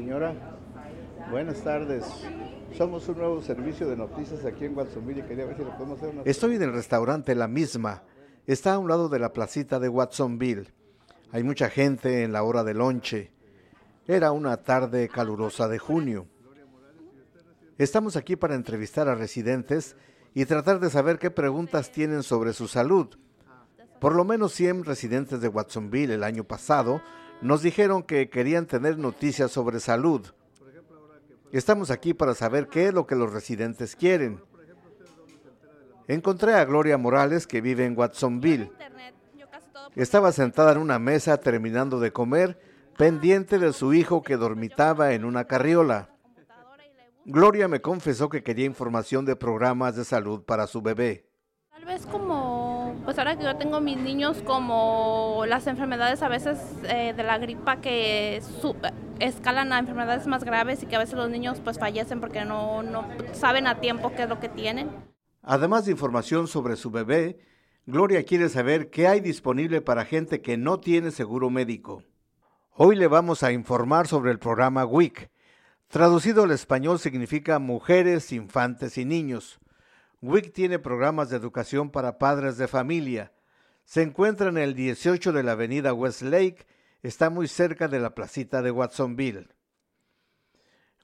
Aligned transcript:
Señora, 0.00 0.34
buenas 1.30 1.62
tardes. 1.62 2.06
Somos 2.74 3.06
un 3.10 3.18
nuevo 3.18 3.42
servicio 3.42 3.86
de 3.86 3.98
noticias 3.98 4.46
aquí 4.46 4.64
en 4.64 4.74
Watsonville 4.74 5.20
y 5.20 5.24
quería 5.24 5.44
ver 5.44 5.58
si 5.58 5.62
podemos 5.62 5.98
hacer 5.98 6.08
una... 6.08 6.22
Estoy 6.22 6.56
en 6.56 6.62
el 6.62 6.72
restaurante 6.72 7.34
La 7.34 7.46
Misma. 7.46 8.02
Está 8.46 8.72
a 8.72 8.78
un 8.78 8.88
lado 8.88 9.10
de 9.10 9.18
la 9.18 9.34
placita 9.34 9.78
de 9.78 9.90
Watsonville. 9.90 10.72
Hay 11.32 11.42
mucha 11.42 11.68
gente 11.68 12.22
en 12.22 12.32
la 12.32 12.44
hora 12.44 12.64
de 12.64 12.72
lonche. 12.72 13.30
Era 14.08 14.32
una 14.32 14.56
tarde 14.56 15.06
calurosa 15.10 15.68
de 15.68 15.78
junio. 15.78 16.26
Estamos 17.76 18.16
aquí 18.16 18.36
para 18.36 18.54
entrevistar 18.54 19.06
a 19.06 19.14
residentes 19.14 19.96
y 20.32 20.46
tratar 20.46 20.80
de 20.80 20.88
saber 20.88 21.18
qué 21.18 21.30
preguntas 21.30 21.92
tienen 21.92 22.22
sobre 22.22 22.54
su 22.54 22.68
salud. 22.68 23.18
Por 24.00 24.14
lo 24.14 24.24
menos 24.24 24.54
100 24.54 24.84
residentes 24.84 25.42
de 25.42 25.48
Watsonville 25.48 26.14
el 26.14 26.24
año 26.24 26.44
pasado 26.44 27.02
nos 27.42 27.62
dijeron 27.62 28.02
que 28.02 28.28
querían 28.28 28.66
tener 28.66 28.98
noticias 28.98 29.50
sobre 29.50 29.80
salud. 29.80 30.26
Estamos 31.52 31.90
aquí 31.90 32.14
para 32.14 32.34
saber 32.34 32.68
qué 32.68 32.88
es 32.88 32.94
lo 32.94 33.06
que 33.06 33.16
los 33.16 33.32
residentes 33.32 33.96
quieren. 33.96 34.40
Encontré 36.06 36.54
a 36.54 36.64
Gloria 36.64 36.98
Morales 36.98 37.46
que 37.46 37.60
vive 37.60 37.84
en 37.84 37.96
Watsonville. 37.96 38.70
Estaba 39.96 40.32
sentada 40.32 40.72
en 40.72 40.78
una 40.78 40.98
mesa 40.98 41.38
terminando 41.38 41.98
de 41.98 42.12
comer, 42.12 42.60
pendiente 42.96 43.58
de 43.58 43.72
su 43.72 43.94
hijo 43.94 44.22
que 44.22 44.36
dormitaba 44.36 45.12
en 45.12 45.24
una 45.24 45.44
carriola. 45.44 46.10
Gloria 47.24 47.68
me 47.68 47.80
confesó 47.80 48.28
que 48.28 48.42
quería 48.42 48.66
información 48.66 49.24
de 49.24 49.36
programas 49.36 49.96
de 49.96 50.04
salud 50.04 50.42
para 50.42 50.66
su 50.66 50.82
bebé. 50.82 51.28
Tal 51.70 51.84
vez 51.84 52.06
como, 52.06 52.59
pues 53.04 53.18
ahora 53.18 53.36
que 53.36 53.44
yo 53.44 53.56
tengo 53.56 53.80
mis 53.80 53.96
niños, 53.96 54.42
como 54.44 55.44
las 55.46 55.66
enfermedades 55.66 56.22
a 56.22 56.28
veces 56.28 56.58
eh, 56.84 57.14
de 57.16 57.22
la 57.22 57.38
gripa 57.38 57.80
que 57.80 58.40
escalan 59.18 59.72
a 59.72 59.78
enfermedades 59.78 60.26
más 60.26 60.44
graves 60.44 60.82
y 60.82 60.86
que 60.86 60.96
a 60.96 60.98
veces 60.98 61.14
los 61.14 61.30
niños 61.30 61.60
pues 61.62 61.78
fallecen 61.78 62.20
porque 62.20 62.44
no, 62.44 62.82
no 62.82 63.04
saben 63.32 63.66
a 63.66 63.80
tiempo 63.80 64.12
qué 64.14 64.24
es 64.24 64.28
lo 64.28 64.40
que 64.40 64.48
tienen. 64.48 64.90
Además 65.42 65.86
de 65.86 65.92
información 65.92 66.48
sobre 66.48 66.76
su 66.76 66.90
bebé, 66.90 67.38
Gloria 67.86 68.24
quiere 68.24 68.48
saber 68.48 68.90
qué 68.90 69.08
hay 69.08 69.20
disponible 69.20 69.80
para 69.80 70.04
gente 70.04 70.42
que 70.42 70.56
no 70.56 70.80
tiene 70.80 71.10
seguro 71.10 71.50
médico. 71.50 72.04
Hoy 72.72 72.96
le 72.96 73.08
vamos 73.08 73.42
a 73.42 73.52
informar 73.52 74.06
sobre 74.06 74.30
el 74.30 74.38
programa 74.38 74.84
WIC. 74.84 75.30
Traducido 75.88 76.44
al 76.44 76.52
español 76.52 76.98
significa 76.98 77.58
Mujeres, 77.58 78.32
Infantes 78.32 78.96
y 78.96 79.04
Niños. 79.04 79.58
WIC 80.22 80.52
tiene 80.52 80.78
programas 80.78 81.30
de 81.30 81.36
educación 81.36 81.90
para 81.90 82.18
padres 82.18 82.58
de 82.58 82.68
familia. 82.68 83.32
Se 83.84 84.02
encuentra 84.02 84.50
en 84.50 84.58
el 84.58 84.74
18 84.74 85.32
de 85.32 85.42
la 85.42 85.52
avenida 85.52 85.94
Westlake, 85.94 86.66
está 87.02 87.30
muy 87.30 87.48
cerca 87.48 87.88
de 87.88 88.00
la 88.00 88.14
placita 88.14 88.60
de 88.60 88.70
Watsonville. 88.70 89.48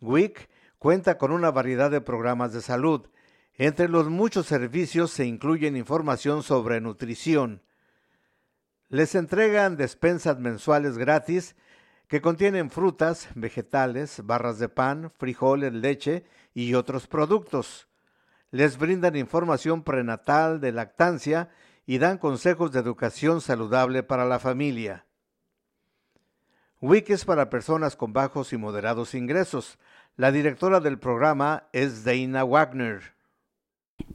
WIC 0.03 0.51
cuenta 0.79 1.17
con 1.17 1.33
una 1.33 1.51
variedad 1.51 1.91
de 1.91 2.03
programas 2.03 2.53
de 2.53 2.61
salud. 2.61 3.09
Entre 3.55 3.89
los 3.89 4.11
muchos 4.11 4.45
servicios 4.47 5.13
se 5.13 5.25
incluyen 5.25 5.79
información 5.79 6.43
sobre 6.43 6.83
nutrición. 6.83 7.63
Les 8.89 9.15
entregan 9.15 9.79
despensas 9.79 10.39
mensuales 10.39 10.99
gratis 10.99 11.57
que 12.07 12.21
contienen 12.21 12.71
frutas, 12.71 13.31
vegetales, 13.35 14.21
barras 14.25 14.59
de 14.59 14.69
pan, 14.69 15.11
frijoles, 15.17 15.73
leche 15.73 16.25
y 16.53 16.75
otros 16.75 17.07
productos 17.07 17.89
les 18.51 18.79
brindan 18.79 19.17
información 19.17 19.83
prenatal 19.83 20.61
de 20.61 20.73
lactancia 20.73 21.51
y 21.87 21.99
dan 21.99 22.19
consejos 22.19 22.73
de 22.73 22.81
educación 22.81 23.41
saludable 23.41 24.03
para 24.03 24.25
la 24.25 24.39
familia. 24.39 25.07
WIC 26.81 27.11
es 27.11 27.25
para 27.25 27.49
personas 27.49 27.97
con 27.97 28.13
bajos 28.13 28.53
y 28.53 28.57
moderados 28.57 29.15
ingresos. 29.15 29.79
La 30.17 30.31
directora 30.31 30.81
del 30.81 30.99
programa 30.99 31.69
es 31.73 32.05
Dana 32.05 32.45
Wagner. 32.45 33.15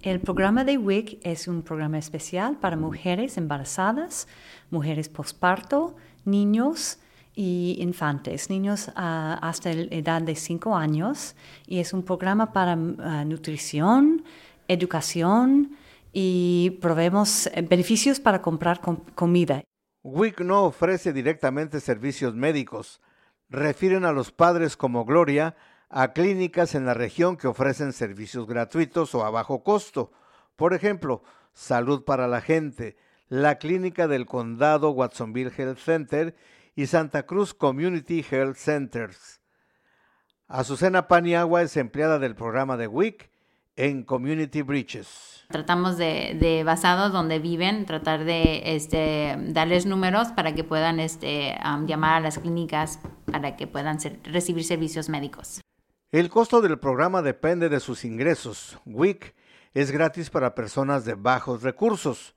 El 0.01 0.19
programa 0.19 0.63
de 0.63 0.77
WIC 0.77 1.19
es 1.23 1.47
un 1.47 1.63
programa 1.63 1.97
especial 1.97 2.57
para 2.57 2.77
mujeres 2.77 3.37
embarazadas, 3.37 4.27
mujeres 4.69 5.09
posparto, 5.09 5.95
niños 6.23 6.99
y 7.35 7.77
infantes, 7.79 8.49
niños 8.49 8.91
ah, 8.95 9.39
hasta 9.41 9.73
la 9.73 9.83
edad 9.83 10.21
de 10.21 10.35
5 10.35 10.75
años, 10.75 11.35
y 11.65 11.79
es 11.79 11.93
un 11.93 12.03
programa 12.03 12.51
para 12.53 12.73
ah, 12.73 13.25
nutrición, 13.25 14.23
educación 14.67 15.77
y 16.13 16.77
proveemos 16.81 17.47
eh, 17.47 17.61
beneficios 17.61 18.19
para 18.19 18.41
comprar 18.41 18.81
comida. 19.15 19.63
WIC 20.03 20.41
no 20.41 20.63
ofrece 20.63 21.13
directamente 21.13 21.79
servicios 21.79 22.35
médicos. 22.35 23.01
Refieren 23.49 24.05
a 24.05 24.11
los 24.11 24.31
padres 24.31 24.75
como 24.75 25.05
Gloria 25.05 25.55
a 25.89 26.13
clínicas 26.13 26.73
en 26.73 26.85
la 26.85 26.93
región 26.93 27.35
que 27.37 27.47
ofrecen 27.47 27.93
servicios 27.93 28.47
gratuitos 28.47 29.13
o 29.13 29.25
a 29.25 29.29
bajo 29.29 29.63
costo. 29.63 30.11
Por 30.55 30.73
ejemplo, 30.73 31.21
Salud 31.53 32.03
para 32.03 32.27
la 32.27 32.41
Gente, 32.41 32.95
la 33.27 33.57
clínica 33.57 34.07
del 34.07 34.25
condado 34.25 34.91
Watsonville 34.91 35.51
Health 35.55 35.79
Center 35.79 36.35
y 36.75 36.87
Santa 36.87 37.23
Cruz 37.23 37.53
Community 37.53 38.25
Health 38.29 38.57
Centers. 38.57 39.41
Azucena 40.47 41.07
Paniagua 41.07 41.61
es 41.61 41.77
empleada 41.77 42.19
del 42.19 42.35
programa 42.35 42.77
de 42.77 42.87
WIC 42.87 43.29
en 43.75 44.03
Community 44.03 44.61
Breaches. 44.61 45.45
Tratamos 45.49 45.97
de, 45.97 46.63
basados 46.65 47.11
donde 47.11 47.39
viven, 47.39 47.85
tratar 47.85 48.23
de 48.25 48.75
este, 48.75 49.35
darles 49.49 49.85
números 49.85 50.29
para 50.29 50.53
que 50.53 50.63
puedan 50.63 50.99
este, 50.99 51.57
llamar 51.85 52.15
a 52.15 52.19
las 52.19 52.39
clínicas 52.39 52.99
para 53.31 53.55
que 53.55 53.67
puedan 53.67 53.97
recibir 54.23 54.63
servicios 54.63 55.09
médicos. 55.09 55.61
El 56.11 56.29
costo 56.29 56.61
del 56.61 56.79
programa 56.79 57.21
depende 57.21 57.69
de 57.69 57.79
sus 57.79 58.03
ingresos. 58.03 58.77
WIC 58.85 59.33
es 59.73 59.91
gratis 59.91 60.29
para 60.29 60.55
personas 60.55 61.05
de 61.05 61.15
bajos 61.15 61.63
recursos. 61.63 62.35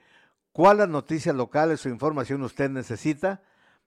¿Cuáles 0.52 0.88
noticias 0.88 1.34
locales 1.34 1.84
o 1.84 1.88
información 1.88 2.42
usted 2.42 2.70
necesita? 2.70 3.42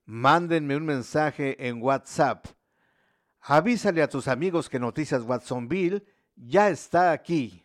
mándenme 0.09 0.75
un 0.75 0.85
mensaje 0.85 1.67
en 1.67 1.83
WhatsApp. 1.83 2.47
Avísale 3.41 4.01
a 4.01 4.09
tus 4.09 4.27
amigos 4.27 4.67
que 4.67 4.79
Noticias 4.79 5.21
Watsonville 5.21 6.03
ya 6.35 6.69
está 6.69 7.11
aquí. 7.11 7.63